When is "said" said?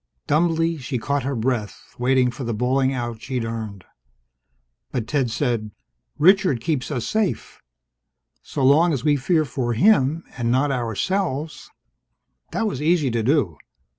5.29-5.69